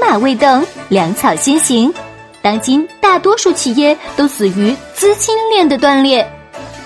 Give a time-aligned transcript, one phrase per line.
[0.00, 1.92] 马未动，粮草先行。
[2.40, 6.26] 当今大多数企业都死于资金链的断裂，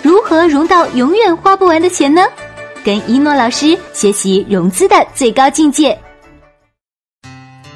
[0.03, 2.23] 如何融到永远花不完的钱呢？
[2.85, 5.97] 跟一诺老师学习融资的最高境界。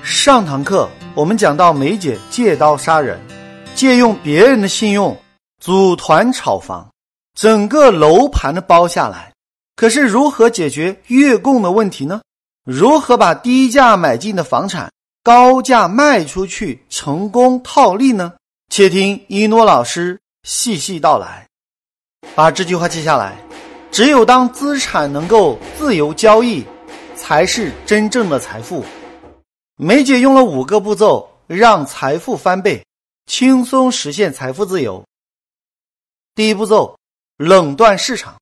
[0.03, 3.19] 上堂课我们讲到梅姐借刀杀人，
[3.75, 5.17] 借用别人的信用
[5.63, 6.87] 组团炒房，
[7.39, 9.33] 整个楼盘的包下来。
[9.77, 12.21] 可是如何解决月供的问题呢？
[12.65, 14.91] 如何把低价买进的房产
[15.29, 18.33] 高价卖出去，成功套利呢？
[18.71, 21.47] 且听一诺老师细细道来。
[22.35, 23.37] 把这句话记下来：
[23.93, 26.65] 只有当资产能够自由交易，
[27.15, 28.83] 才是真正的财富。
[29.77, 32.83] 梅姐用了五个步骤，让财富翻倍，
[33.27, 35.05] 轻松实现财富自由。
[36.35, 36.97] 第一步骤，
[37.37, 38.35] 垄断市场。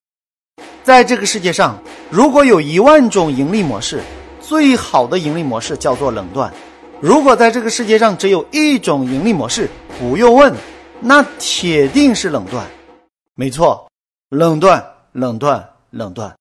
[0.85, 4.01] 在这个世界上，如果有一万种盈利模式，
[4.41, 6.55] 最好的盈利模式叫做垄断。
[7.01, 10.55] 如果在这个世界上只有一种盈利模式，不用问，
[11.01, 12.65] 那铁定是垄断。
[13.35, 13.87] 没错，
[14.31, 16.35] 垄断，垄断，垄断。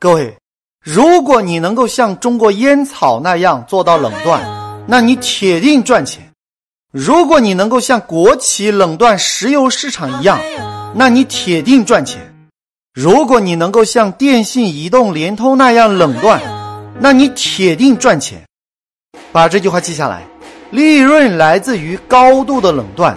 [0.00, 0.36] 各位，
[0.82, 4.42] 如果你能够像中国烟草那样做到垄断，
[4.88, 6.20] 那你铁定赚钱；
[6.90, 10.40] 如果你能够像国企垄断石油市场一样，
[10.96, 12.20] 那你铁定赚钱。
[12.92, 16.42] 如果你能够像电信、移动、联通那样垄断，
[16.98, 18.42] 那你铁定赚钱。
[19.32, 20.26] 把这句话记下来：
[20.70, 23.16] 利润来自于高度的垄断。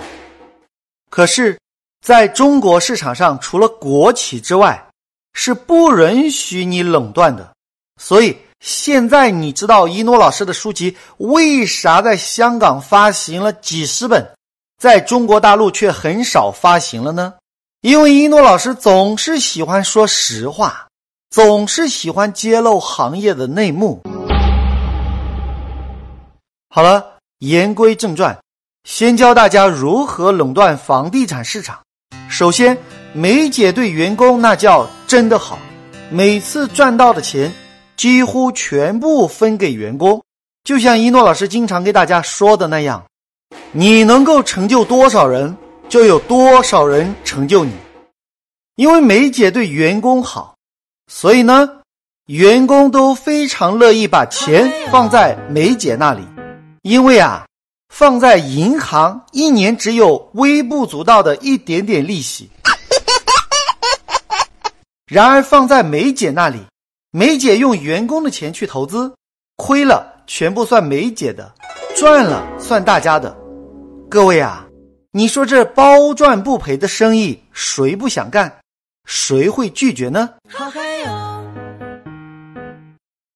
[1.10, 1.58] 可是，
[2.06, 4.84] 在中国市场上，除了国企之外，
[5.34, 7.52] 是不允许你垄断的。
[8.00, 14.28] 所以，现在你知道一诺老师的书籍为啥在香港发行了几十本，
[14.80, 17.34] 在中国大陆却很少发行了呢？
[17.82, 20.88] 因为一诺老师总是喜欢说实话，
[21.32, 24.02] 总是喜欢揭露行业的内幕。
[26.76, 27.06] 好了，
[27.38, 28.36] 言归正传，
[28.84, 31.80] 先教大家如何垄断房地产市场。
[32.28, 32.76] 首先，
[33.14, 35.60] 梅姐对员工那叫真的好，
[36.10, 37.54] 每次赚到的钱
[37.96, 40.20] 几乎全部分给员工，
[40.64, 43.06] 就像一诺老师经常给大家说的那样，
[43.72, 45.56] 你能够成就多少人。
[45.90, 47.72] 就有多少人成就你？
[48.78, 50.56] 因为梅姐对员工好，
[51.06, 51.70] 所以呢，
[52.26, 56.24] 员工都非常乐意把钱放在梅姐那里。
[56.84, 57.46] 因为啊，
[57.88, 62.50] 放在银行一年只有微不足道的一点点利息。
[65.06, 66.60] 然而放在梅姐那里，
[67.12, 69.16] 梅姐用员工的钱去投资，
[69.56, 71.50] 亏了全部算梅姐的，
[71.96, 73.34] 赚了算大家的。
[74.10, 74.68] 各位啊！
[75.12, 78.54] 你说这包赚不赔的生意，谁不想干？
[79.06, 80.32] 谁会拒绝呢？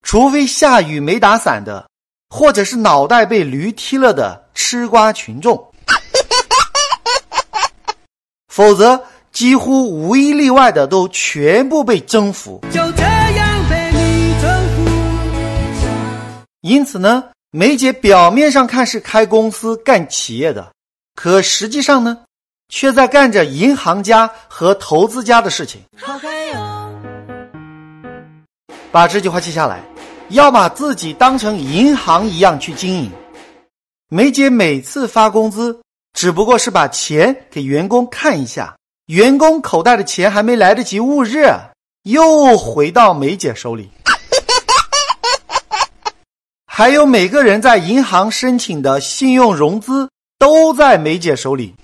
[0.02, 1.87] 除非下雨没打伞的，
[2.30, 5.72] 或者是脑袋被驴踢了的吃瓜群众，
[8.48, 9.02] 否则
[9.32, 12.60] 几乎无一例外的都全部被征服。
[12.70, 14.84] 就这样被你征服。
[16.60, 20.70] 因此呢，梅姐表面上看是开公司干企业的。
[21.14, 22.18] 可实际上呢，
[22.68, 25.80] 却在干着银行家和投资家的事情。
[28.90, 29.82] 把这句话记下来，
[30.30, 33.10] 要把自己当成银行一样去经营。
[34.08, 35.80] 梅姐每次发工资，
[36.12, 41.58] 只不过是把钱给员工看一下，员工口袋的钱还没来得及捂热，
[42.04, 43.90] 又回到梅姐手里。
[46.66, 50.08] 还有每个人在银行申请的信用融资。
[50.40, 51.74] 都在梅姐手里，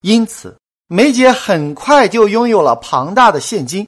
[0.00, 3.86] 因此梅姐很快就拥有了庞大的现金。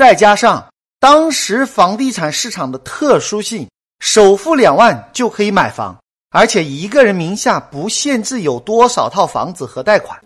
[0.00, 0.66] 再加上
[0.98, 3.68] 当时房地产市场的特殊性，
[3.98, 5.94] 首付两万就可以买房，
[6.30, 10.18] 而且一个人名下不限制有多少套房子和贷款。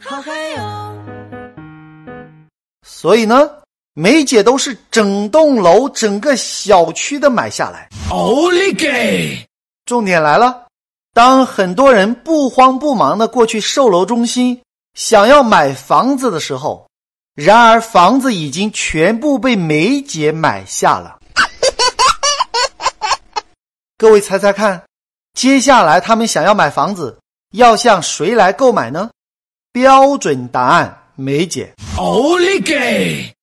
[2.86, 3.50] 所以呢？
[3.94, 7.88] 梅姐都是整栋楼、整个小区的买下来。
[8.10, 9.44] 奥利给！
[9.86, 10.66] 重点来了，
[11.12, 14.62] 当很多人不慌不忙的过去售楼中心
[14.94, 16.86] 想要买房子的时候，
[17.34, 21.18] 然而房子已经全部被梅姐买下了。
[23.98, 24.84] 各位猜猜看，
[25.32, 27.18] 接下来他们想要买房子，
[27.52, 29.10] 要向谁来购买呢？
[29.72, 31.74] 标准答案：梅姐。
[31.96, 33.34] 奥利给！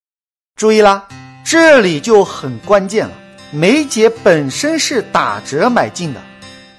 [0.55, 1.05] 注意啦，
[1.43, 3.13] 这里就很关键了。
[3.51, 6.21] 梅姐本身是打折买进的，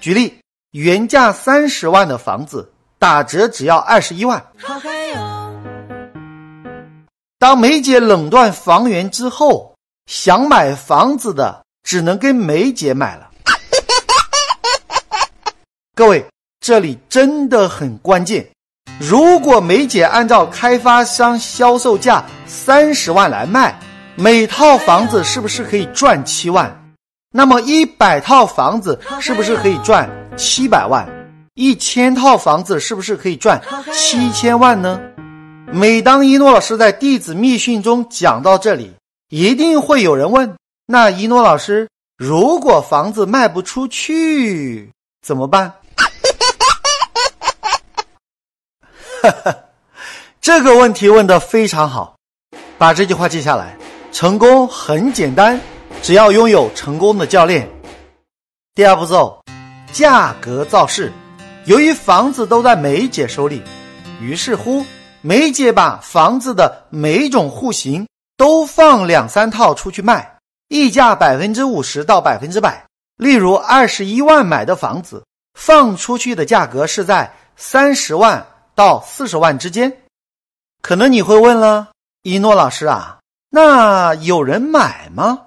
[0.00, 0.38] 举例，
[0.70, 4.43] 原价三十万的房子，打折只要二十一万。
[7.43, 9.75] 当梅姐垄断房源之后，
[10.06, 13.29] 想买房子的只能跟梅姐买了。
[15.97, 16.25] 各位，
[16.61, 18.49] 这里真的很关键。
[19.00, 23.77] 如果梅姐按照开发商销售价三十万来卖，
[24.15, 26.95] 每套房子是不是可以赚七万？
[27.35, 31.05] 那么一百套房子是不是可以赚七百万？
[31.55, 33.61] 一千套房子是不是可以赚
[33.93, 35.00] 七千万呢？
[35.75, 38.93] 每当一诺老师在《弟子密训》中讲到这里，
[39.31, 40.55] 一定会有人问：
[40.85, 41.89] 那一诺老师，
[42.19, 44.91] 如果房子卖不出去
[45.23, 45.73] 怎么办？
[49.23, 49.57] 哈哈，
[50.43, 52.17] 这个问题问得非常好，
[52.77, 53.75] 把这句话记下来。
[54.13, 55.59] 成功很简单，
[56.03, 57.67] 只要拥有成功的教练。
[58.75, 59.43] 第二步骤，
[59.91, 61.11] 价格造势。
[61.65, 63.63] 由于房子都在梅姐手里，
[64.21, 64.85] 于是乎，
[65.23, 70.37] 梅姐把房子的每种户型都放两三套出去卖，
[70.69, 72.85] 溢价百分之五十到百分之百。
[73.17, 75.25] 例如，二十一万买的房子，
[75.55, 78.47] 放出去的价格是在三十万。
[78.75, 79.95] 到四十万之间，
[80.81, 81.91] 可能你会问了，
[82.23, 83.19] 一诺老师啊，
[83.51, 85.43] 那有人买吗？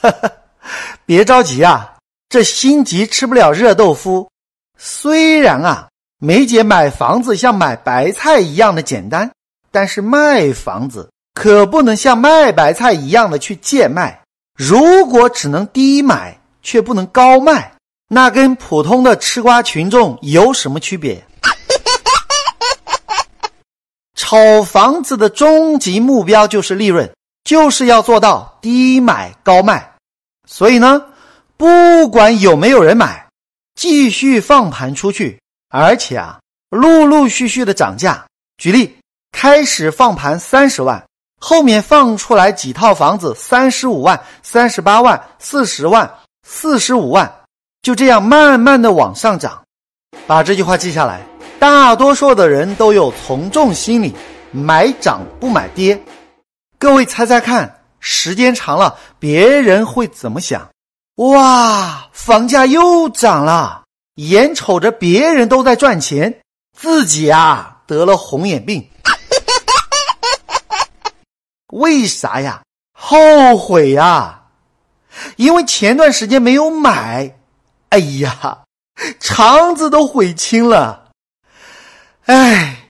[1.04, 1.96] 别着急啊，
[2.28, 4.30] 这心急吃不了热豆腐。
[4.78, 5.87] 虽然啊，
[6.20, 9.30] 梅姐买房子像买白菜一样的简单，
[9.70, 14.20] 但是卖房子可不能像卖白菜一样的去贱卖。
[14.56, 17.72] 如果只能低买却不能高卖。
[18.10, 21.22] 那跟普通的吃瓜群众有什么区别？
[24.16, 27.08] 炒房子的终极目标就是利润，
[27.44, 29.94] 就是要做到低买高卖。
[30.48, 31.04] 所以呢，
[31.56, 33.28] 不管有没有人买，
[33.76, 35.38] 继续放盘出去，
[35.68, 38.24] 而且啊，陆陆续续的涨价。
[38.56, 38.98] 举例，
[39.32, 41.04] 开始放盘三十万，
[41.40, 46.10] 后面放出来几套房子，三十五万、三十八万、四十万、
[46.42, 47.32] 四十五万。
[47.82, 49.62] 就这样慢慢的往上涨，
[50.26, 51.20] 把这句话记下来。
[51.58, 54.14] 大多数的人都有从众心理，
[54.50, 56.00] 买涨不买跌。
[56.78, 60.68] 各位猜猜看，时间长了，别人会怎么想？
[61.16, 63.84] 哇，房价又涨了，
[64.18, 66.40] 眼瞅着别人都在赚钱，
[66.76, 68.90] 自己啊得了红眼病。
[71.72, 72.62] 为啥呀？
[72.92, 74.42] 后悔呀，
[75.36, 77.36] 因为前段时间没有买。
[77.90, 78.64] 哎呀，
[79.20, 81.10] 肠子都悔青了，
[82.26, 82.88] 哎，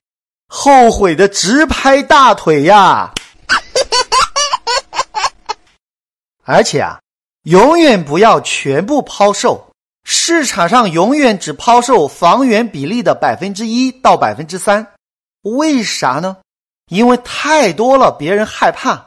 [0.49, 3.13] 后悔的直拍大腿呀！
[6.45, 6.99] 而且啊，
[7.43, 9.68] 永远不要全部抛售，
[10.11, 14.95] 市场上永远只抛售房源比例的百分之一到百分之三。
[15.43, 16.39] 为啥呢？
[16.91, 19.05] 因为太多了，别人害怕。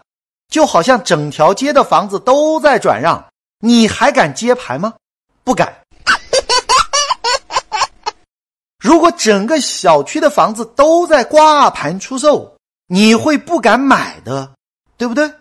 [0.47, 3.25] 就好像整条街的房子都在转让，
[3.61, 4.93] 你还敢接盘吗？
[5.43, 5.75] 不敢。
[8.77, 12.55] 如果整个小区的房子都在挂盘出售，
[12.85, 14.51] 你会不敢买的，
[14.97, 15.33] 对不对？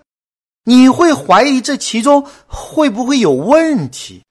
[0.64, 4.22] 你会怀疑这其中会不会有问题？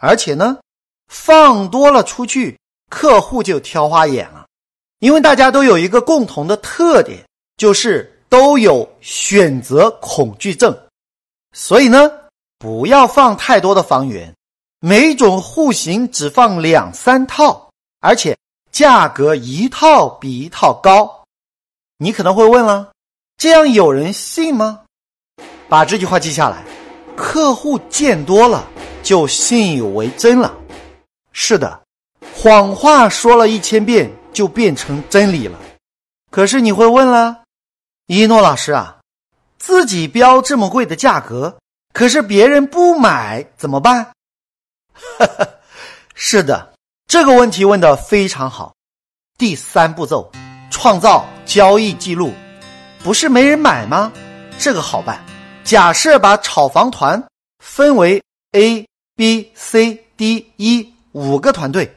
[0.00, 0.58] 而且呢，
[1.06, 2.58] 放多了出去，
[2.88, 4.46] 客户就挑花眼了，
[4.98, 7.24] 因为大家都有一个共同的特点，
[7.56, 10.76] 就是都有选择恐惧症，
[11.52, 12.10] 所以呢。
[12.62, 14.34] 不要放太多的房源，
[14.80, 17.70] 每种户型只放两三套，
[18.00, 18.36] 而且
[18.70, 21.24] 价格一套比一套高。
[21.96, 22.90] 你可能会问了，
[23.38, 24.82] 这样有人信吗？
[25.70, 26.62] 把这句话记下来，
[27.16, 28.68] 客户见多了
[29.02, 30.54] 就信以为真了。
[31.32, 31.82] 是的，
[32.34, 35.58] 谎话说了一千遍就变成真理了。
[36.30, 37.42] 可是你会问了，
[38.06, 38.98] 一诺老师啊，
[39.58, 41.56] 自己标这么贵的价格。
[41.92, 44.12] 可是别人不买怎么办？
[44.94, 45.48] 哈 哈
[46.14, 46.72] 是的，
[47.08, 48.74] 这个问题问的非常好。
[49.36, 50.30] 第三步骤，
[50.70, 52.32] 创造交易记录，
[53.02, 54.12] 不是没人买吗？
[54.58, 55.18] 这个好办。
[55.64, 57.22] 假设把炒房团
[57.58, 58.86] 分为 A、
[59.20, 61.94] B、C、D、E 五个团队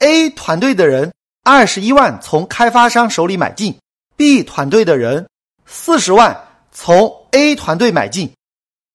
[0.00, 3.78] ，A 团队的人二十一万从开发商手里买进
[4.16, 5.28] ，B 团队的人
[5.66, 8.32] 四十万从 A 团队买进。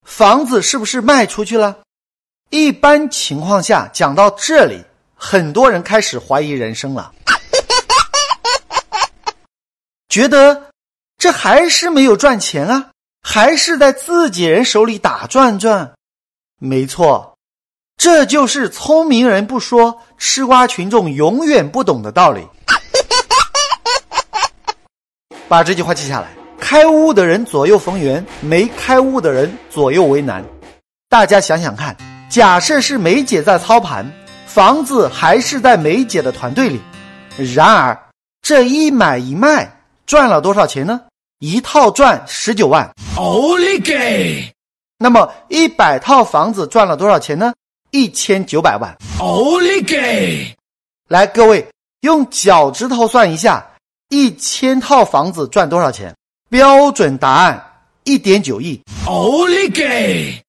[0.05, 1.79] 房子是不是卖出去了？
[2.49, 4.83] 一般情况下，讲到这里，
[5.15, 7.13] 很多人开始怀疑人生了，
[10.09, 10.69] 觉得
[11.17, 12.91] 这还是没有赚钱啊，
[13.21, 15.93] 还是在自己人手里打转转。
[16.59, 17.32] 没错，
[17.97, 22.45] 这就是聪明人不说，吃瓜群众永远不懂的道理。
[25.47, 26.27] 把这句话记下来：
[26.59, 30.43] 开悟的人左右逢源，没开悟的人左右为难。
[31.09, 31.95] 大家想想看，
[32.29, 34.11] 假设是梅姐在操盘，
[34.47, 36.81] 房子还是在梅姐的团队里，
[37.53, 37.97] 然而
[38.41, 39.71] 这一买一卖
[40.05, 40.99] 赚了多少钱呢？
[41.39, 42.89] 一套赚十九万。
[43.15, 44.51] 奥利给！
[44.97, 47.53] 那么一百套房子赚了多少钱呢？
[47.93, 48.91] 一千九百万。
[49.19, 50.51] 奥利给！
[51.09, 51.63] 来，各位
[52.01, 53.63] 用脚趾头算一下，
[54.09, 56.11] 一千套房子赚多少钱？
[56.49, 57.63] 标准答案
[58.03, 58.81] 一点九亿。
[59.05, 60.43] 奥利给！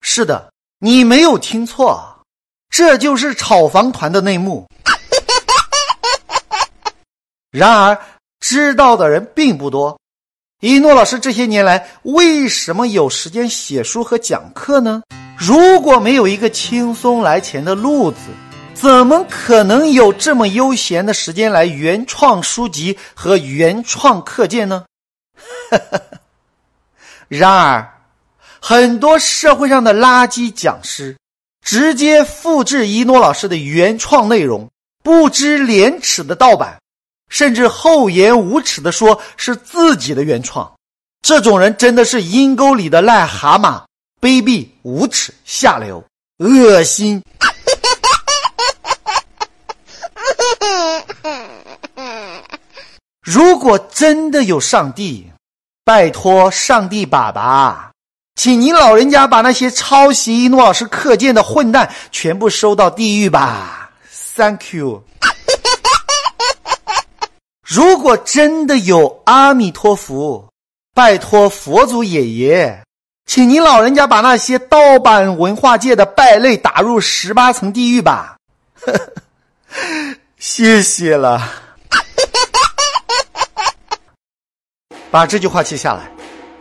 [0.00, 2.22] 是的，你没有听错，
[2.70, 4.66] 这就是炒房团的内幕。
[7.52, 8.00] 然而，
[8.40, 10.00] 知道的人并不多。
[10.60, 15.02] 一诺老师这些年来为什么有时间写书和讲课呢？
[15.38, 18.18] 如果没有一个轻松来钱的路子，
[18.74, 24.84] 怎么可能有这么悠闲的时间来原创书籍和原创课件呢？
[27.28, 27.88] 然而，
[28.60, 31.16] 很多社会上的垃圾讲师
[31.64, 34.68] 直接复制一诺老师的原创内容，
[35.04, 36.76] 不知廉耻的盗版。
[37.30, 40.72] 甚至厚颜无耻的说是自己的原创，
[41.20, 43.82] 这种人真的是阴沟里的癞蛤蟆，
[44.20, 46.04] 卑鄙无耻，下流，
[46.38, 47.22] 恶心。
[53.22, 55.30] 如果真的有上帝，
[55.84, 57.92] 拜托上帝爸爸，
[58.36, 63.90] 请您老人家把那些抄袭一诺老师课件的混蛋全部收到地狱吧。
[64.34, 65.04] Thank you。
[67.66, 70.48] 如果真的有阿弥陀佛，
[70.94, 72.82] 拜托佛祖爷爷，
[73.28, 78.38] 请您老人家把那些盗版文化界的败类打入十八层地狱吧！
[80.40, 81.46] 谢谢了。
[85.12, 86.10] 把这句话记下来：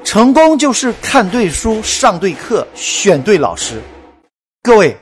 [0.03, 3.81] 成功就是看对书、上对课、选对老师。
[4.61, 4.97] 各位，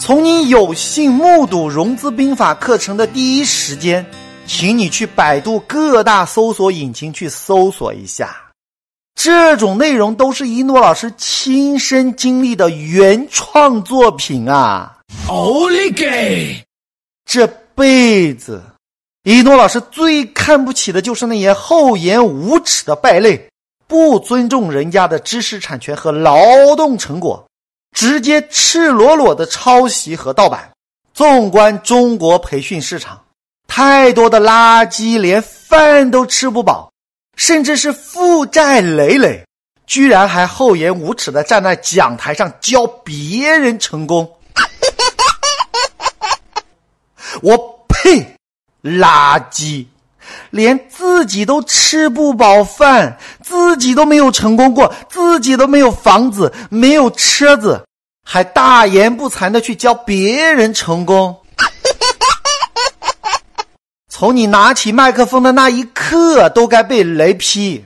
[0.00, 4.04] 从你有幸目睹融资兵法课程的第一时间。
[4.46, 8.36] 请你去百度各大搜索引擎去搜索一下，
[9.14, 14.98] 这种内容都是一诺老师亲身经历的原创作品啊！
[15.28, 16.62] 奥利给！
[17.24, 18.62] 这辈子，
[19.22, 23.48] 一诺老师最看不起的就是那些厚颜无耻的败类，
[23.86, 27.46] 不尊重人家的知识产权和劳动成果，
[27.96, 30.70] 直接赤裸裸的抄袭和盗版。
[31.14, 33.20] 纵观中国培训市场。
[33.66, 36.92] 太多的垃圾，连饭都吃不饱，
[37.36, 39.44] 甚至是负债累累，
[39.86, 44.30] 居然还厚颜无耻的站在讲台上教别人成功。
[47.42, 48.34] 我呸！
[48.82, 49.86] 垃圾，
[50.50, 57.82] 连自己都吃不饱饭，自己都没有成功过，自己都没有房子，没有车子，
[58.22, 61.34] 还大言不惭的去教别人成功。
[64.16, 67.84] 从你拿起麦克风的那一刻，都该被雷劈，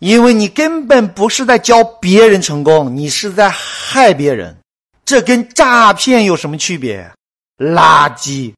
[0.00, 4.58] 因为你根本不是在教别人成功，你是在害别人。
[5.04, 7.08] 这跟诈骗有什么区别？
[7.56, 8.52] 垃圾！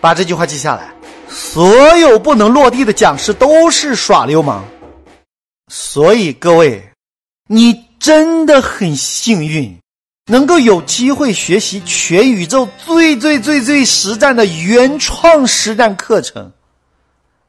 [0.00, 0.94] 把这句话记下来。
[1.28, 4.64] 所有不能落地的讲师都是耍流氓。
[5.66, 6.80] 所以各位，
[7.48, 9.76] 你真的很幸运。
[10.26, 16.50] 能够有机会学习全宇宙最最最最实战的原创实战课程，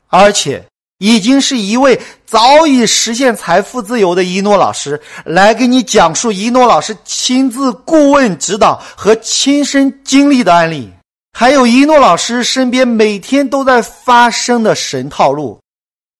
[0.07, 0.63] 而且
[0.99, 10.91] 已经是一位早已实现财富自由的一诺老师来给你讲述一诺老师亲自顾问指导和亲身经历的案例，
[11.33, 15.59] 还有一诺老师身边每天都在发生的神套路。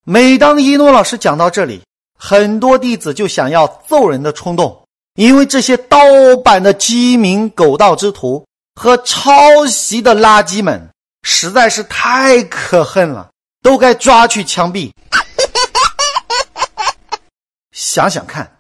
[0.04, 1.82] 每当一诺老师讲到这里，
[2.18, 4.87] 很多弟子就想要揍人的冲动。
[5.18, 5.98] 因为这些盗
[6.44, 8.46] 版的鸡鸣狗盗之徒
[8.76, 10.90] 和抄袭的垃圾们
[11.24, 13.28] 实在是太可恨了，
[13.64, 14.92] 都该抓去枪毙。
[17.74, 18.56] 想想看，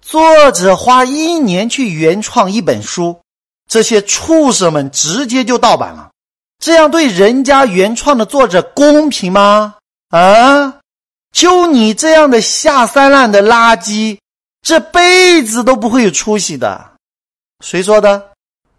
[0.00, 3.20] 作者花一年去原创一本书，
[3.68, 6.12] 这些畜生们直接就盗版了，
[6.60, 9.74] 这样对人家原创的作者公平吗？
[10.10, 10.78] 啊，
[11.32, 14.18] 就你这样的下三滥的垃圾！
[14.62, 16.92] 这辈子都不会有出息的，
[17.64, 18.30] 谁说的？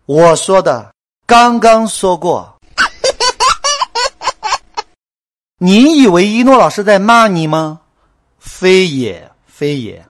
[0.05, 0.93] 我说的，
[1.25, 2.55] 刚刚说过。
[5.57, 7.81] 你以为一诺老师在骂你吗？
[8.39, 10.03] 非也，非也。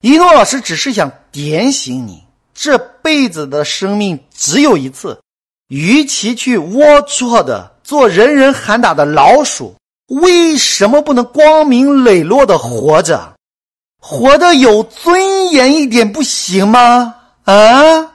[0.00, 2.24] 一诺老师只是想点醒你，
[2.54, 5.20] 这辈子的生命只有一次，
[5.68, 9.76] 与其去龌龊的做人人喊打的老鼠，
[10.08, 13.34] 为什么不能光明磊落的活着，
[14.00, 17.16] 活得有尊严一点不行吗？
[17.44, 18.14] 啊！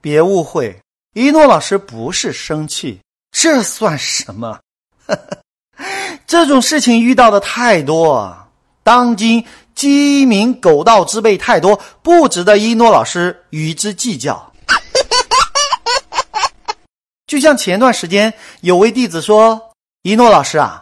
[0.00, 0.80] 别误会，
[1.14, 3.00] 一诺老师不是生气，
[3.30, 4.58] 这算什么？
[6.26, 8.36] 这种事情遇到的太多，
[8.82, 14.52] 当今鸡鸣狗盗之辈太多，不值得一诺老师与之计较。
[17.28, 19.70] 就像前段时间有位弟子说
[20.02, 20.81] ：“一诺老师啊，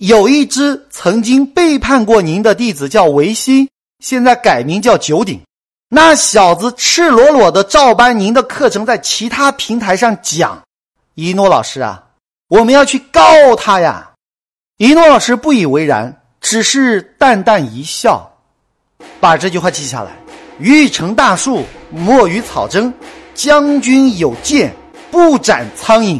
[0.00, 5.38] 有一只曾经背叛过您的弟子叫维新，现在改名叫九鼎。
[5.90, 10.62] 那小子赤裸裸的照搬您的课程，在其他平台上讲。
[11.16, 12.02] 一诺老师啊，
[12.48, 14.12] 我们要去告他呀。”
[14.78, 18.26] 一诺老师不以为然，只是淡淡一笑，
[19.20, 20.12] 把这句话记下来
[20.58, 22.90] ：“欲成大树，莫与草争。
[23.34, 24.74] 将军有剑，
[25.10, 26.18] 不斩苍蝇。”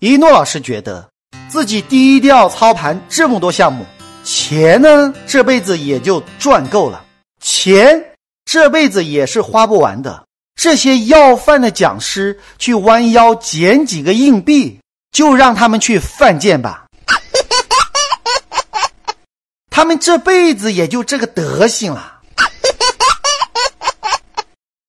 [0.00, 1.08] 一诺老师觉得
[1.56, 3.82] 自己低调操盘这么多项目，
[4.22, 7.02] 钱呢这辈子也就赚够了，
[7.40, 8.12] 钱
[8.44, 10.22] 这辈子也是花不完的。
[10.54, 14.78] 这些要饭的讲师去弯腰捡几个硬币，
[15.12, 16.84] 就让他们去犯贱吧。
[19.72, 22.20] 他们这辈子也就这个德行了，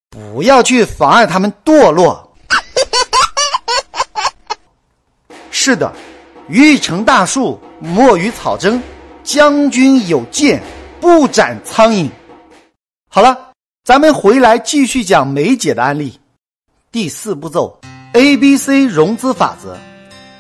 [0.10, 2.36] 不要去妨碍他们堕落。
[5.50, 5.94] 是的，
[6.50, 8.82] 欲成大树，莫与草争。
[9.24, 10.62] 将军有剑，
[11.02, 12.10] 不斩苍蝇。
[13.10, 13.52] 好了，
[13.84, 16.18] 咱们回来继续讲梅姐的案例。
[16.92, 17.78] 第四步骤
[18.14, 19.78] ，A、B、C 融资法则。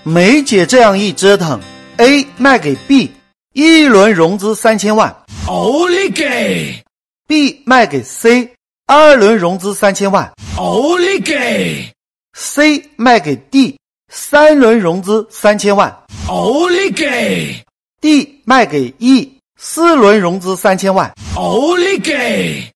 [0.03, 1.59] 梅姐这样一折腾
[1.97, 3.11] ，A 卖给 B。
[3.53, 5.13] 一轮融资三千万，
[5.47, 6.81] 奥利给
[7.27, 8.53] ！B 卖给 C，
[8.85, 11.91] 二轮融资三千万，奥利给
[12.33, 15.93] ！C 卖给 D，三轮融资三千万，
[16.27, 17.53] 奥利给
[17.99, 22.71] ！D 卖给 E，四轮融资三千万，奥利给！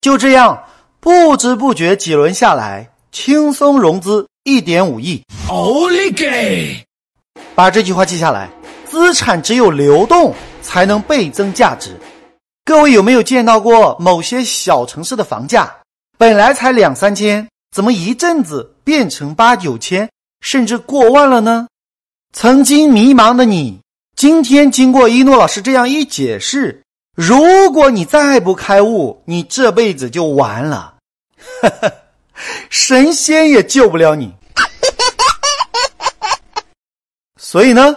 [0.00, 0.64] 就这样，
[0.98, 6.84] 不知不觉几轮下来，轻松融资一点五亿，奥利给！
[7.54, 8.50] 把这句话记下来。
[8.90, 10.32] 资产只有流动
[10.62, 11.98] 才能倍增价值。
[12.64, 15.72] 各位有没有见到过某些小城市的房价
[16.16, 20.08] 本来才两三千，怎么一阵子变成八九千，
[20.44, 21.68] 甚至过万了呢？
[22.34, 23.80] 曾经迷茫的你，
[24.14, 26.82] 今天经过一诺老师这样一解释，
[27.16, 30.96] 如果你再不开悟，你这辈子就完了，
[32.68, 34.34] 神仙也救不了你。
[37.40, 37.96] 所以呢？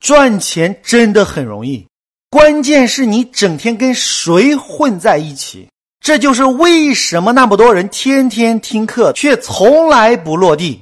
[0.00, 1.86] 赚钱真的很容易，
[2.30, 5.68] 关键是你整天跟谁混在一起。
[6.00, 10.80] 这就是为什么那么多人天天听课，却从来不落地。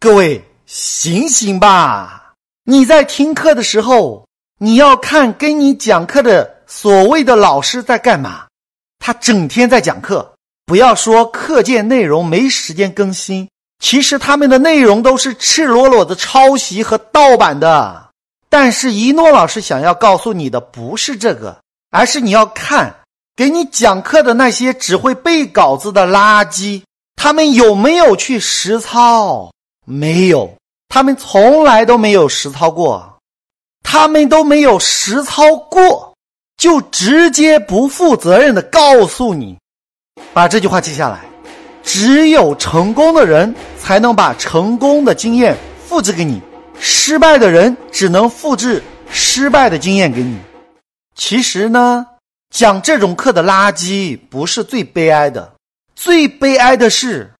[0.00, 2.34] 各位醒醒吧！
[2.62, 4.28] 你在听课的时候，
[4.60, 8.46] 你要看跟你讲课的所谓的老师在干嘛。
[9.00, 10.34] 他整天在讲课，
[10.66, 13.48] 不要说课件内容没时间更新。
[13.80, 18.10] 其实他们的内容都是赤裸裸的抄袭和盗版的，
[18.48, 21.58] 但是一诺老师想要告诉你的不是这个，
[21.90, 22.94] 而是你要看
[23.34, 26.82] 给你讲课的那些只会背稿子的垃圾，
[27.16, 29.50] 他们有没有去实操？
[29.90, 30.54] 没有，
[30.90, 33.18] 他们从来都没有实操过，
[33.82, 36.12] 他们都没有实操过，
[36.58, 39.56] 就直接不负责任的告诉你，
[40.34, 41.20] 把这句话记下来。
[41.82, 46.42] 只有成功的人才能把成功的经验复制给你，
[46.78, 50.38] 失败的人只能复制失败的经验给你。
[51.14, 52.06] 其实呢，
[52.50, 55.50] 讲这种课的垃圾不是最悲哀的，
[55.96, 57.32] 最悲哀的是，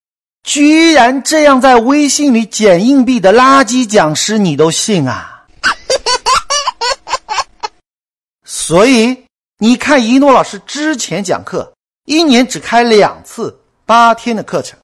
[0.49, 5.45] 居然这样在微信里捡硬币的垃圾讲师你都信啊！
[8.43, 9.25] 所以
[9.59, 11.71] 你看，一诺老师之前讲课，
[12.05, 13.55] 一年只开两次。
[13.85, 14.79] 八天的课程，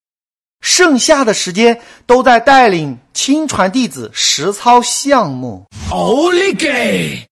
[0.61, 5.65] 剩下的时间都在带领亲传弟子实操项目。
[5.89, 7.25] 奥利给！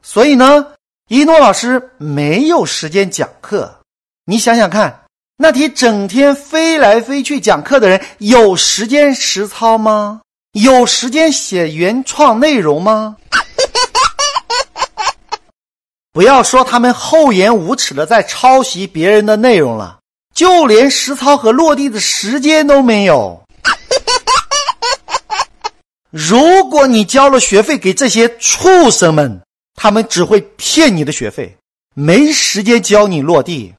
[0.00, 0.74] 所以呢，
[1.08, 3.80] 一诺老师没有时间讲课。
[4.26, 5.03] 你想想看，
[5.36, 10.20] 那些整天飞来飞去讲课的人，有时间实操吗？
[10.52, 13.16] 有时间写原创内容吗？
[16.12, 19.98] 不要说他们厚颜无耻的在抄袭别人的内容了。
[20.32, 23.40] 就连实操和落地的时间都没有。
[26.10, 29.40] 如果你交了学费给这些畜生们，
[29.74, 31.56] 他们只会骗你的学费，
[31.94, 33.74] 没时间教你落地。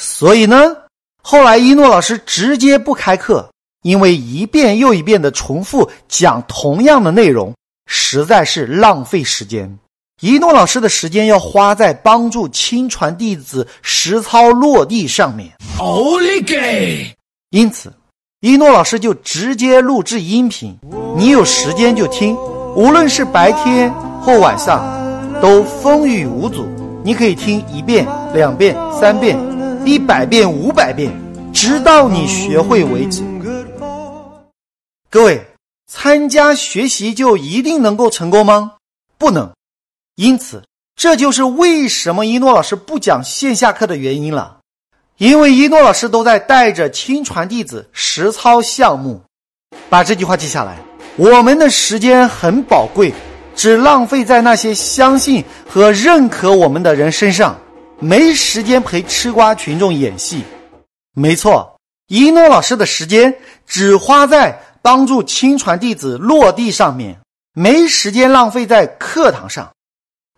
[0.00, 0.76] 所以呢，
[1.24, 3.50] 后来一诺老师直接不开课，
[3.82, 7.52] 因为一遍又一遍的重复讲同样的内容，
[7.86, 9.76] 实在是浪费时间。
[10.20, 15.52] 一诺老师的时间要花在帮助亲传弟子实操落地上面。
[15.78, 17.12] 奥利给
[17.50, 17.92] 因此，
[18.40, 20.78] 一诺老师就直接录制音频，
[21.16, 22.36] 你有时间就听，
[22.76, 24.80] 无论是白天或晚上，
[25.42, 26.68] 都风雨无阻。
[27.04, 29.36] 你可以听一遍、两遍、三遍、
[29.84, 31.12] 一百遍、五百遍，
[31.52, 33.22] 直到你学会为止。
[35.10, 35.46] 各位，
[35.86, 38.72] 参加学习就一定能够成功吗？
[39.16, 39.50] 不能。
[40.16, 40.62] 因此，
[40.96, 44.58] 这就是为什么一诺老师不讲线下课的原因了。
[45.16, 49.20] 因为一诺老师都在带着亲传弟子实操项目。
[49.88, 50.78] 把这句话记下来：
[51.16, 53.12] 我们的时间很宝贵，
[53.56, 57.58] 只浪费在那些相信和认可我们的人身上，
[58.00, 60.44] 没时间陪吃瓜群众演戏。
[61.14, 63.34] 没错，一诺老师的时间
[63.66, 64.62] 只花在。
[64.80, 67.18] 帮助亲传弟子落地上面，
[67.52, 69.70] 没时间浪费在课堂上。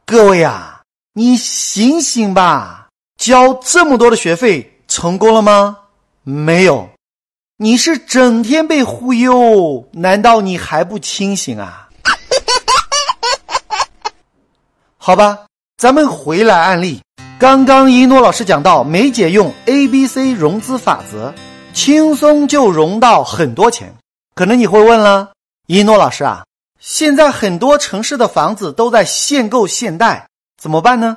[0.04, 0.80] 各位啊，
[1.12, 2.88] 你醒醒吧！
[3.16, 5.76] 交这么多的学费，成功了吗？
[6.24, 6.88] 没有，
[7.58, 11.88] 你是整天被忽悠，难道你还不清醒啊？
[14.96, 15.46] 好吧，
[15.76, 17.00] 咱们回来案例。
[17.40, 21.32] 刚刚一诺老师讲到，梅姐用 A B C 融资法则，
[21.72, 23.90] 轻松就融到很多钱。
[24.34, 25.32] 可能你会问了，
[25.66, 26.44] 一诺老师啊，
[26.80, 30.28] 现在很多城市的房子都在限购限贷，
[30.60, 31.16] 怎么办呢？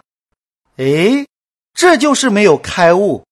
[0.78, 1.26] 哎，
[1.74, 3.26] 这就是没有开悟。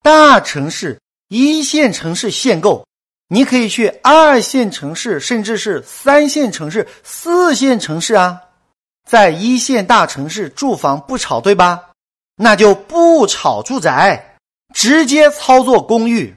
[0.00, 2.86] 大城市、一线城市限购，
[3.26, 8.40] 你可以去二线城市，甚至是三线城市、四线城市啊。
[9.04, 11.80] 在一线大城市住房不炒，对吧？
[12.38, 14.36] 那就不炒住宅，
[14.72, 16.34] 直接操作公寓。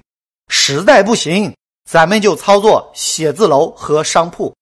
[0.49, 1.53] 实在不行。
[1.89, 4.55] 咱们就操作写字楼和商铺，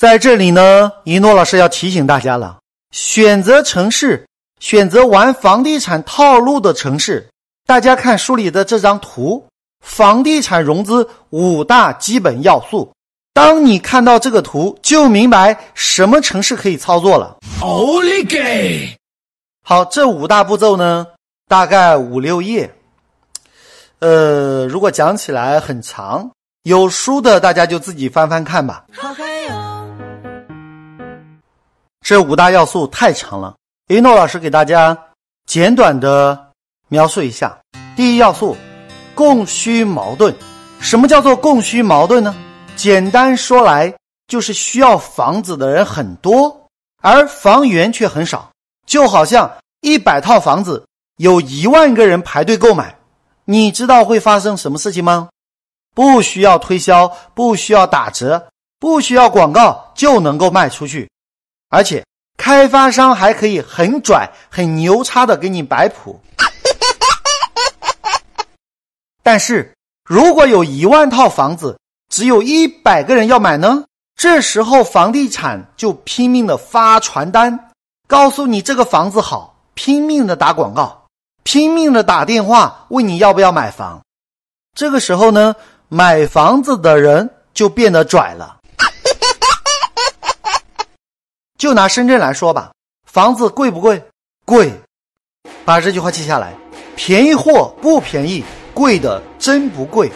[0.00, 2.58] 在这里呢，一诺老师要提醒大家了：
[2.90, 4.26] 选择城市，
[4.60, 7.28] 选择玩房地产套路的城市。
[7.66, 9.46] 大家看书里的这张图，
[9.84, 12.90] 房地产融资五大基本要素。
[13.34, 17.36] 当你看到这个图，就明白什么城市可以操作了。
[17.60, 18.96] 奥利给
[19.66, 21.06] 好，这五大步骤呢，
[21.48, 22.74] 大概五六页。
[24.00, 26.30] 呃，如果讲起来很长。
[26.64, 28.86] 有书的大家就自己翻翻看吧。
[32.00, 33.54] 这五大要素太长了，
[33.88, 34.96] 一诺老师给大家
[35.46, 36.52] 简短的
[36.88, 37.58] 描述一下。
[37.94, 38.56] 第一要素，
[39.14, 40.34] 供需矛盾。
[40.80, 42.34] 什么叫做供需矛盾呢？
[42.76, 43.94] 简单说来，
[44.26, 46.66] 就是需要房子的人很多，
[47.02, 48.50] 而房源却很少。
[48.86, 52.96] 就好像一百套房子，有一万个人排队购买，
[53.44, 55.28] 你知道会发生什么事情吗？
[55.94, 58.48] 不需要推销，不需要打折，
[58.80, 61.08] 不需要广告就能够卖出去，
[61.68, 62.04] 而且
[62.36, 66.20] 开发商还可以很拽、很牛叉的给你摆谱。
[69.22, 69.72] 但是，
[70.04, 71.78] 如果有一万套房子，
[72.10, 73.84] 只有一百个人要买呢？
[74.16, 77.63] 这时候房地产就拼命的发传单，
[78.06, 81.06] 告诉你这个房子好，拼命的打广告，
[81.42, 84.00] 拼命的打电话问你要不要买房。
[84.76, 85.54] 这个时候呢？
[85.88, 88.58] 买房子的人就变得拽了。
[91.56, 92.72] 就拿深圳来说吧，
[93.04, 94.02] 房子贵不贵？
[94.44, 94.72] 贵。
[95.64, 96.54] 把这句话记下来：
[96.96, 100.10] 便宜货不便宜，贵的真不贵。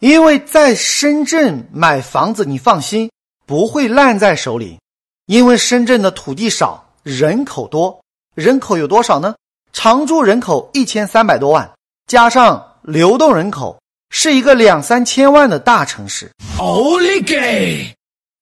[0.00, 3.10] 因为在深圳买房子，你放心，
[3.46, 4.78] 不会烂在手里。
[5.26, 8.00] 因为深圳的土地少，人口多，
[8.34, 9.34] 人口有多少呢？
[9.72, 11.70] 常住人口一千三百多万，
[12.06, 13.76] 加上流动人口。
[14.14, 16.30] 是一个两三千万的大城市。
[16.58, 17.96] 奥利给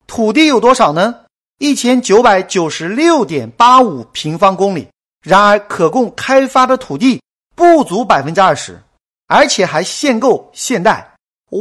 [0.08, 1.14] 土地有多少呢？
[1.58, 4.88] 一千九百九十六点八五平方公里。
[5.24, 7.22] 然而，可供开发的土地
[7.54, 8.82] 不足百分之二十，
[9.28, 11.08] 而且还限购限贷。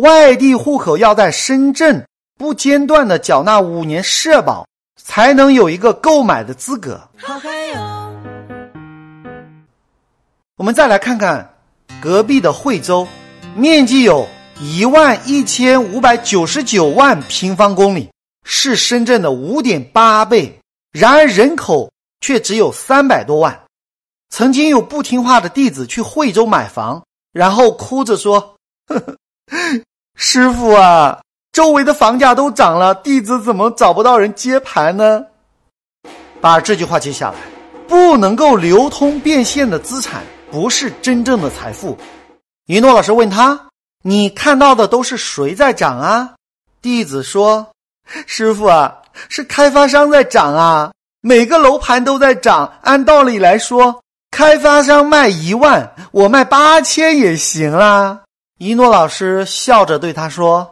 [0.02, 2.04] 外地户口要在深圳
[2.36, 4.66] 不间断的缴纳五年社保，
[5.04, 7.02] 才能有一个购买的资格。
[10.58, 11.54] 我们再来看看
[12.02, 13.08] 隔壁的惠州。
[13.56, 14.28] 面积有
[14.62, 18.12] 一万一千五百九十九万平方公里，
[18.46, 20.60] 是深圳的五点八倍。
[20.92, 23.60] 然而人口却只有三百多万。
[24.30, 29.00] 曾经有不听话的弟子去惠州买房，然后哭着说：“呵
[29.50, 29.82] 呵
[30.16, 35.24] 师傅啊，周围的房价都涨了，弟子怎么找不到人接盘呢？”
[36.42, 37.36] 把这句话记下来：
[37.88, 41.98] 不能够流通变现的资产，不是真正的财富。
[42.66, 43.68] 一诺老师问他
[44.04, 46.36] ：“你看到的都是谁在涨啊？”
[46.82, 47.68] 弟子说
[48.26, 48.96] ：“师傅啊，
[49.28, 52.72] 是开发商在涨啊，每个楼盘都在涨。
[52.84, 58.22] 按道理来说，开发商卖一万，我卖八千也行啦。”
[58.60, 60.70] 一诺老师笑着对他说：“，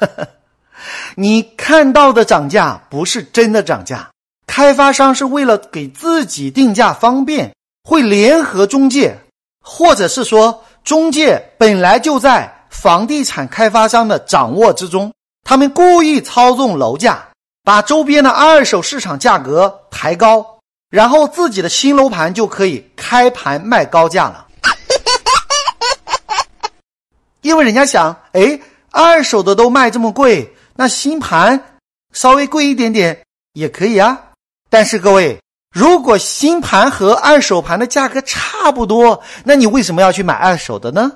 [1.16, 4.10] 你看到的涨价不是真的涨价，
[4.46, 7.54] 开发商是为了给自己定价方便，
[7.84, 9.16] 会联合中介，
[9.60, 17.24] 或者是说中介本来就在。”房地产开发商的掌握之中，他们故意操纵楼价，
[17.62, 20.44] 把周边的二手市场价格抬高，
[20.90, 24.48] 然后自己的新楼盘就可以开盘卖高价了。
[27.42, 28.58] 因为人家想，哎，
[28.94, 31.78] 二手的都卖这么贵，那新盘
[32.12, 34.30] 稍微贵一点点也可以啊。
[34.70, 35.40] 但是各位，
[35.74, 41.10] 如果新盘和二手盘的价格差不多，那你为什么要去买二手的呢？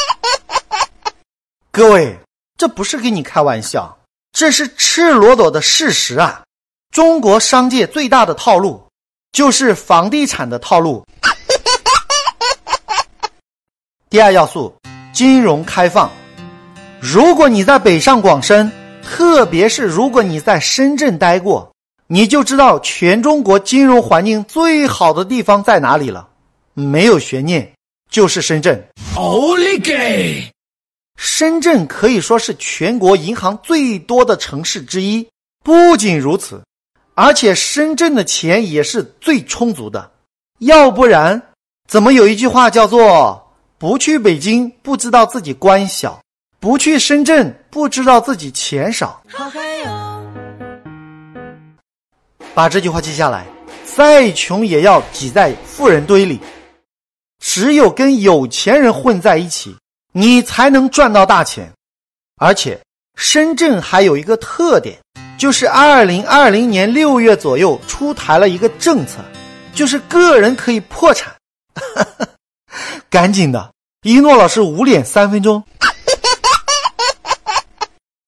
[1.72, 2.18] 各位，
[2.58, 3.98] 这不是跟你开玩笑，
[4.30, 6.42] 这是赤裸裸的事实啊！
[6.94, 8.86] 中国商界最大的套路
[9.32, 11.06] 就是房地产的套路。
[14.10, 14.76] 第二要素，
[15.14, 16.10] 金融开放。
[17.02, 18.70] 如果你在北上广深，
[19.02, 21.72] 特别是如果你在深圳待过，
[22.06, 26.28] 你就知道全中国金融环境最好的地方在哪里了。
[26.74, 27.72] 没有悬念，
[28.10, 28.86] 就是深圳。
[29.16, 30.50] Only gay。
[31.16, 35.26] 深圳可以说是全国银行最多的城市之一。
[35.64, 36.62] 不仅如此，
[37.14, 40.10] 而且深圳的钱也是最充足的。
[40.58, 41.40] 要不然，
[41.88, 46.20] 怎么有一句话叫做“不去北京不知道自己官小，
[46.60, 49.22] 不去深圳不知道自己钱少”？
[52.52, 53.46] 把这句话记下来：
[53.86, 56.38] 再穷也要挤在富人堆里，
[57.38, 59.74] 只有跟有钱人混在一起。
[60.12, 61.70] 你才能赚到大钱，
[62.36, 62.78] 而且
[63.14, 64.98] 深圳还有一个特点，
[65.38, 69.20] 就是二零二零年六月左右出台了一个政策，
[69.72, 71.32] 就是个人可以破产。
[73.08, 75.62] 赶紧的，一诺老师捂脸三分钟。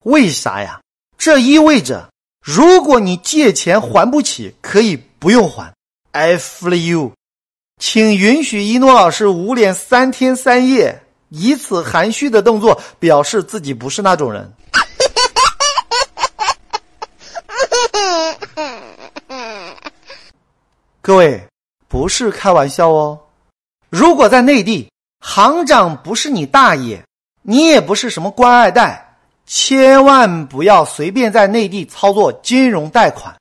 [0.03, 0.81] 为啥呀？
[1.17, 2.09] 这意味着，
[2.41, 5.73] 如果你借钱还不起，可以不用还。
[6.11, 7.13] I feel you，
[7.79, 10.99] 请允许一诺老师捂脸三天三夜。
[11.29, 14.53] 以此含蓄的动作表示自己不是那种人。
[21.01, 21.43] 各位，
[21.87, 23.19] 不是开玩笑哦。
[23.89, 27.03] 如果在内地，行长不是你大爷，
[27.41, 29.12] 你也不是什么官二代，
[29.45, 33.35] 千万不要随便在内地操作金融贷款。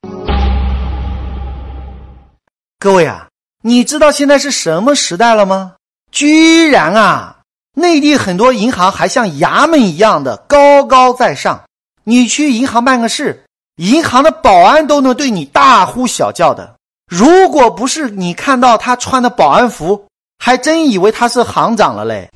[2.78, 3.28] 各位啊，
[3.62, 5.74] 你知道现在是什么时代了吗？
[6.10, 7.38] 居然啊！
[7.74, 11.62] 内地很多银行还像衙门一样的高高在上，
[12.04, 16.74] 你去银行办个事，银行的保安都能对你大呼小叫的。
[17.06, 20.06] 如果不是你看到他穿的保安服，
[20.38, 22.28] 还真以为他是行长了嘞。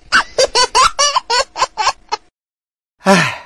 [3.03, 3.43] 哎，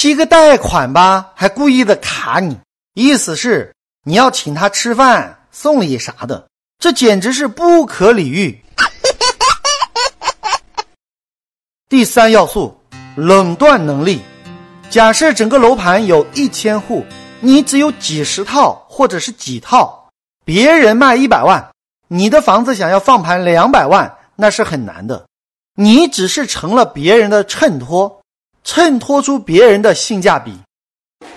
[0.00, 2.56] 批个贷款吧，还故意的卡你，
[2.94, 6.46] 意思是你要请他吃饭、送礼啥的，
[6.78, 8.62] 这简直是不可理喻。
[11.90, 12.80] 第三要素，
[13.16, 14.22] 垄断能力。
[14.88, 17.04] 假设整个楼盘有一千户，
[17.40, 20.08] 你只有几十套或者是几套，
[20.44, 21.72] 别人卖一百万，
[22.06, 25.26] 你的房子想要放盘两百万，那是很难的。
[25.74, 28.17] 你只是成了别人的衬托，
[28.68, 30.52] 衬托出别人的性价比。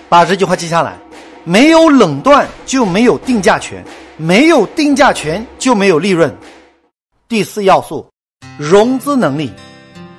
[0.10, 0.98] 把这句话记下来：
[1.46, 3.82] 没有垄断就没有定价权，
[4.18, 6.30] 没有定价权就没有利润。
[7.30, 8.06] 第四要素，
[8.58, 9.50] 融资能力。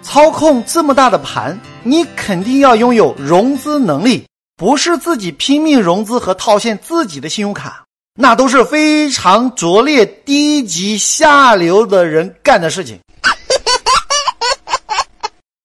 [0.01, 12.99] 操控这么大的盘，你肯定要拥有融资能力，不是自己拼命融资和套现自己的信用卡，那都是非常拙劣、低级、下流的人干的事情。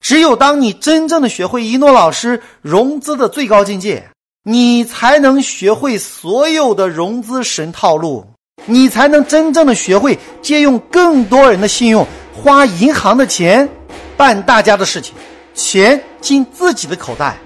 [0.08, 4.08] 只有当你真正的学会一诺老师融资的最高境界，
[4.44, 8.26] 你才能学会所有的融资神套路，
[8.66, 13.68] 你才能真正的学会借用更多人的信用，花银行的钱。
[14.16, 15.14] 办大家的事情，
[15.54, 17.38] 钱进自己的口袋，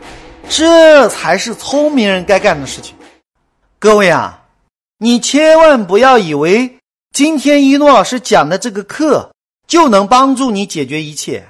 [0.47, 2.93] 这才是聪明人该干的事情。
[3.79, 4.39] 各位啊，
[4.99, 6.77] 你千万不要以为
[7.11, 9.31] 今天一诺老师讲的这个课
[9.67, 11.43] 就能帮助你解决一切，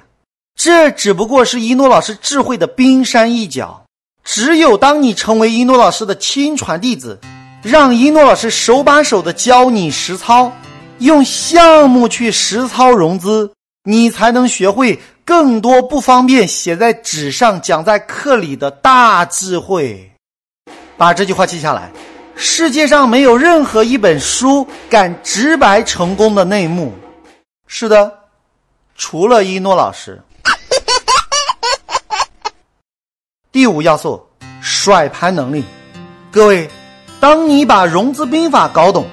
[0.54, 3.82] 这只不过是一诺老师智慧的冰山一角。
[4.24, 7.18] 只有当你成为一诺老师的亲传弟子，
[7.62, 10.52] 让一诺老师手把手的教你实操，
[10.98, 13.50] 用项目去实操融资。
[13.84, 20.12] 你才能学会更多不方便写在纸上讲在课里的大智慧。
[20.96, 21.90] 把这句话记下来：
[22.36, 26.92] 世界上没有任何一本书敢直白成功的内幕。
[27.66, 28.12] 是的，
[28.94, 30.22] 除了一诺老师。
[33.52, 34.18] 第五要素，
[34.62, 35.62] 甩盘能力。
[36.30, 36.70] 各位，
[37.20, 39.06] 当你把融资兵法搞懂，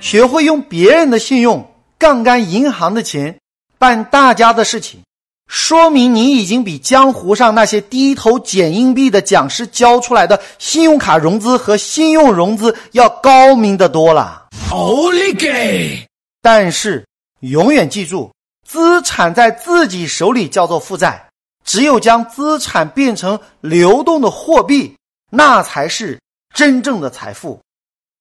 [0.00, 3.38] 学会用别人的信用杠杆银行的钱
[3.78, 5.00] 办大家的事情。
[5.48, 14.46] 说明你已经比江湖上那些低头捡硬币的讲师教出来的信用卡融资和信用融资要高明的多了。
[14.70, 16.08] 奥利给
[16.40, 17.04] 但是
[17.40, 18.32] 永远记住，
[18.66, 21.28] 资产在自己手里叫做负债，
[21.64, 24.96] 只有将资产变成流动的货币，
[25.30, 26.20] 那才是
[26.54, 27.60] 真正的财富。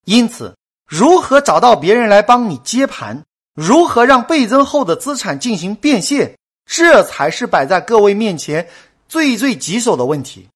[0.06, 0.56] 因此，
[0.88, 3.22] 如何找到别人来帮你接盘？
[3.54, 6.36] 如何让倍增后的资产进行变现？
[6.66, 8.68] 这才是摆在各位面前
[9.08, 10.48] 最最棘手的问题。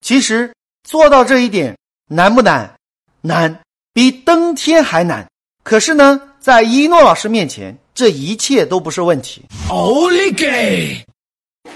[0.00, 1.76] 其实做到这一点
[2.08, 2.74] 难不难？
[3.20, 3.60] 难，
[3.92, 5.24] 比登天还难。
[5.62, 9.44] 可是呢，在一诺老师面前，这一切都不是问题。
[9.68, 11.04] 奥利给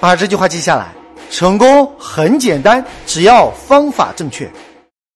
[0.01, 0.93] 把这句话记下来。
[1.29, 4.51] 成功很简单，只要方法正确。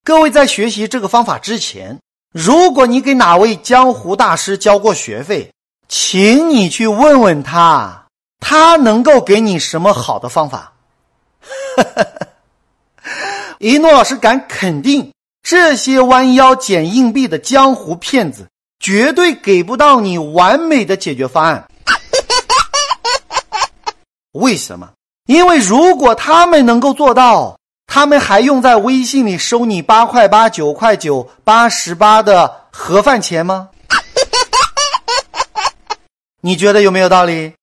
[0.03, 1.97] 各位在学习这个方法之前，
[2.33, 5.51] 如果你给哪位江湖大师交过学费，
[5.87, 8.05] 请你去问问他。
[8.41, 10.73] 他能够给你什么好的方法？
[13.59, 18.47] 一诺老师敢肯定，这些弯腰捡硬币的江湖骗子
[18.79, 21.67] 绝对给不到你完美的解决方案。
[24.33, 24.89] 为什么？
[25.27, 33.69] 因为如果他们能够做到，他们还用在微信里收你八块八、九块九、八十八的盒饭钱吗？
[36.41, 37.53] 你觉得有没有道理？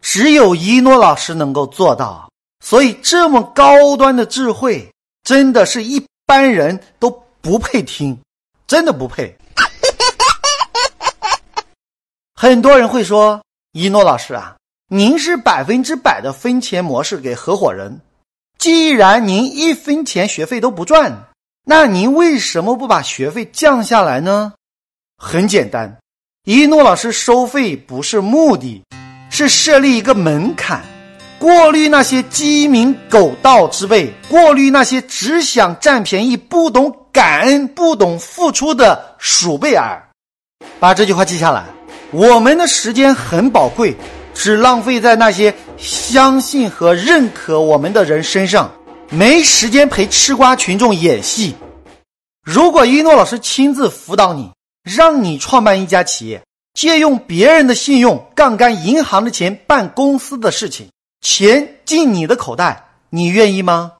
[0.00, 2.30] 只有一诺老师能够做到，
[2.64, 4.90] 所以这么高端的智慧，
[5.22, 8.18] 真的是一般人都不配听，
[8.66, 9.36] 真的不配。
[12.34, 13.42] 很多人会说
[13.72, 14.56] ：“一诺老师啊，
[14.90, 18.00] 您是百分之百的分钱模式给合伙人，
[18.58, 21.26] 既然您一分钱学费都不赚，
[21.66, 24.54] 那您为什么不把学费降下来呢？”
[25.22, 25.98] 很简单，
[26.46, 28.82] 一诺老师收费不是目的。
[29.30, 30.82] 是设立一个门槛，
[31.38, 40.08] 过滤那些鸡鸣狗盗之辈，过滤那些只想占便宜、不懂感恩、不懂付出的鼠辈儿。
[40.80, 41.66] 把这句话记下来。
[42.10, 43.94] 我们的时间很宝贵，
[44.38, 48.72] 只浪费在那些相信和认可我们的人身上，
[49.10, 51.56] 没时间陪吃瓜群众演戏。
[52.44, 54.52] 如果一诺老师亲自辅导你，
[54.84, 56.40] 让你创办一家企业。
[56.72, 60.88] 借用别人的信用杠杆银行的钱办公司的事情，
[61.20, 63.94] 钱进你的口袋，你愿意吗？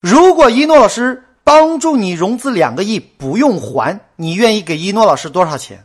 [0.00, 5.84] 如果一诺老师帮助你融资两个亿不用还，你愿意给一诺老师多少钱？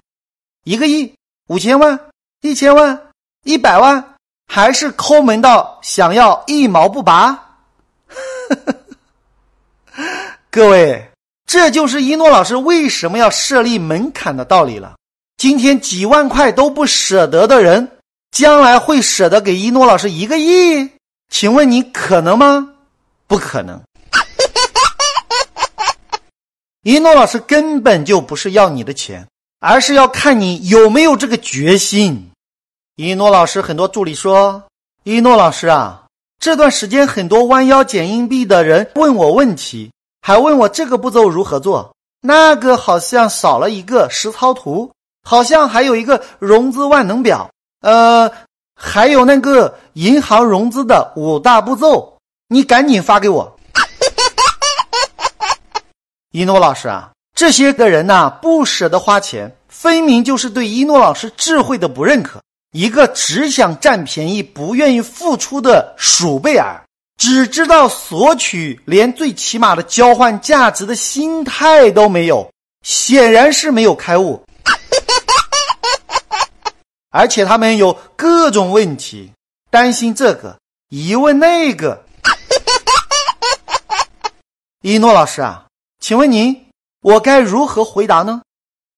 [0.63, 1.13] 一个亿、
[1.47, 1.99] 五千万、
[2.43, 3.01] 一千万、
[3.45, 4.15] 一百万，
[4.47, 7.55] 还是抠门到想要一毛不拔？
[10.51, 11.09] 各位，
[11.45, 14.95] 这就是一诺老师为什么要设立门槛的道理了。
[15.37, 17.89] 今天几万块都不舍得的人，
[18.31, 20.91] 将来会舍得给一诺老师一个亿？
[21.29, 22.73] 请问你可能吗？
[23.25, 23.81] 不可能。
[26.83, 29.25] 一诺老师根本就不是要你的钱，
[29.61, 32.31] 而是要看你有没有这个决心。
[32.95, 34.61] 一诺老师很多助理说
[35.01, 36.03] ：“一诺老师啊，
[36.39, 44.91] 这段时间很多弯腰捡硬币的人问我问题，还问我这个步骤如何做，那个好像少了一个实操图。”
[45.25, 48.29] 好像还有一个融资万能表，呃，
[48.75, 52.17] 还有那个银行融资的五大步骤，
[52.49, 53.57] 你赶紧发给我。
[56.31, 62.41] 一诺老师啊，这些个人呐，不舍得花钱，分明就是对一诺老师智慧的不认可。
[62.73, 66.83] 一个只想占便宜、不愿意付出的鼠辈儿，
[67.17, 72.51] 只知道索取，连最起码的交换价值的心态都没有，
[72.81, 74.43] 显然是没有开悟。
[77.11, 79.31] 而且他们有各种问题，
[79.69, 80.57] 担心这个，
[80.89, 82.03] 疑问那个。
[84.81, 85.65] 一诺老师啊，
[85.99, 86.65] 请问您，
[87.03, 88.41] 我该如何回答呢？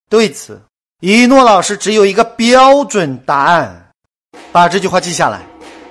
[0.09, 0.61] 对此，
[1.07, 3.91] 一诺老师只有一个标准答案，
[4.51, 5.39] 把这句话记下来：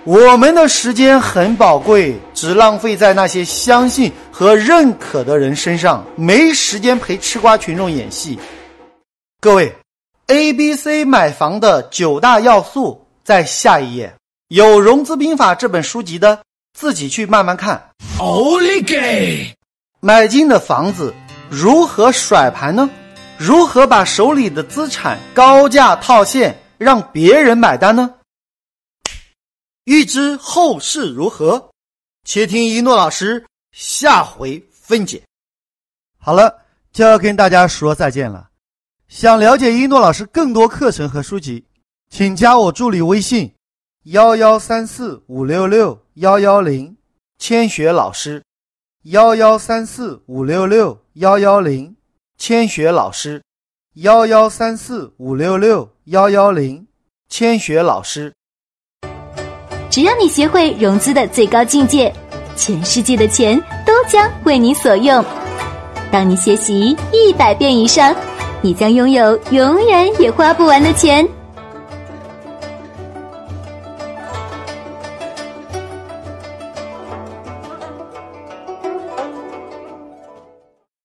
[0.03, 8.37] 我们的时间很宝贵，只浪费在那些相信和认可的人身上，没时间陪吃瓜群众演戏。
[9.41, 9.73] 各位。
[10.27, 14.13] A、B、C 买房的九大要素在下一页。
[14.49, 16.41] 有《融资兵法》这本书籍的，
[16.77, 17.91] 自己去慢慢看。
[18.19, 19.47] 奥利给！
[20.01, 21.15] 买进的房子
[21.49, 22.91] 如何甩盘呢？
[23.39, 28.15] 如何把手里的资产高价套现，让别人买单呢？
[29.85, 31.71] 欲知后事如何，
[32.25, 35.23] 且听一诺老师下回分解。
[36.17, 36.63] 好了，
[36.93, 38.49] 就要跟大家说再见了。
[39.09, 41.65] 想了解一诺老师更多课程和书籍，
[42.09, 43.53] 请加我助理微信：
[44.05, 46.97] 幺幺三四五六六幺幺零，
[47.39, 48.43] 千雪老师。
[49.03, 51.95] 幺幺三四五六六幺幺零，
[52.39, 53.43] 千雪老师。
[53.95, 56.85] 幺幺三四五六六幺幺零，
[57.29, 58.33] 千雪老师。
[59.89, 62.13] 只要你学会融资的最高境界，
[62.57, 63.57] 全世界的钱
[63.87, 65.25] 都将为你所用。
[66.11, 68.15] 当你学习一百遍以上，
[68.61, 71.27] 你将拥有永远也花不完的钱。